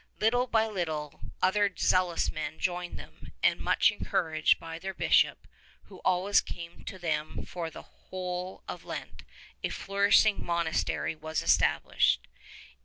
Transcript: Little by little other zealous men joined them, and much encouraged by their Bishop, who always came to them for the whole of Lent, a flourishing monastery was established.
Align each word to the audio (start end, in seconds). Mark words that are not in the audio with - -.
Little 0.19 0.47
by 0.47 0.65
little 0.65 1.29
other 1.43 1.71
zealous 1.77 2.31
men 2.31 2.57
joined 2.57 2.97
them, 2.97 3.33
and 3.43 3.59
much 3.59 3.91
encouraged 3.91 4.59
by 4.59 4.79
their 4.79 4.95
Bishop, 4.95 5.47
who 5.83 5.99
always 5.99 6.41
came 6.41 6.83
to 6.85 6.97
them 6.97 7.45
for 7.45 7.69
the 7.69 7.83
whole 7.83 8.63
of 8.67 8.83
Lent, 8.83 9.21
a 9.63 9.69
flourishing 9.69 10.43
monastery 10.43 11.15
was 11.15 11.43
established. 11.43 12.27